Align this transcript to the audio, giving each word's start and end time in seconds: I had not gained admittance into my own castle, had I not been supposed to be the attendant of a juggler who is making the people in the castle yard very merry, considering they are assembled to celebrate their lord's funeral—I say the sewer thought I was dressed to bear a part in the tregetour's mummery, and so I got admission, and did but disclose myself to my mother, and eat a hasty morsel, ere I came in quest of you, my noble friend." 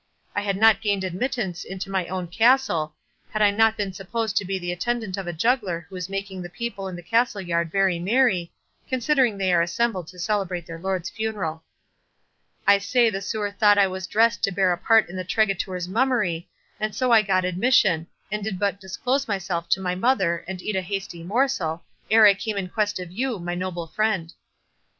I 0.35 0.41
had 0.41 0.57
not 0.57 0.81
gained 0.81 1.03
admittance 1.03 1.63
into 1.63 1.91
my 1.91 2.07
own 2.07 2.27
castle, 2.27 2.95
had 3.29 3.43
I 3.43 3.51
not 3.51 3.77
been 3.77 3.93
supposed 3.93 4.35
to 4.37 4.45
be 4.45 4.57
the 4.57 4.71
attendant 4.71 5.15
of 5.15 5.27
a 5.27 5.31
juggler 5.31 5.85
who 5.87 5.95
is 5.95 6.09
making 6.09 6.41
the 6.41 6.49
people 6.49 6.87
in 6.87 6.95
the 6.95 7.03
castle 7.03 7.39
yard 7.39 7.69
very 7.71 7.99
merry, 7.99 8.51
considering 8.89 9.37
they 9.37 9.53
are 9.53 9.61
assembled 9.61 10.07
to 10.07 10.17
celebrate 10.17 10.65
their 10.65 10.79
lord's 10.79 11.11
funeral—I 11.11 12.79
say 12.79 13.11
the 13.11 13.21
sewer 13.21 13.51
thought 13.51 13.77
I 13.77 13.85
was 13.85 14.07
dressed 14.07 14.41
to 14.45 14.51
bear 14.51 14.73
a 14.73 14.77
part 14.79 15.07
in 15.07 15.15
the 15.17 15.23
tregetour's 15.23 15.87
mummery, 15.87 16.49
and 16.79 16.95
so 16.95 17.11
I 17.11 17.21
got 17.21 17.45
admission, 17.45 18.07
and 18.31 18.43
did 18.43 18.57
but 18.57 18.79
disclose 18.79 19.27
myself 19.27 19.69
to 19.69 19.79
my 19.81 19.93
mother, 19.93 20.43
and 20.47 20.63
eat 20.63 20.75
a 20.75 20.81
hasty 20.81 21.21
morsel, 21.21 21.83
ere 22.09 22.25
I 22.25 22.33
came 22.33 22.57
in 22.57 22.69
quest 22.69 22.97
of 22.99 23.11
you, 23.11 23.37
my 23.37 23.53
noble 23.53 23.85
friend." 23.85 24.33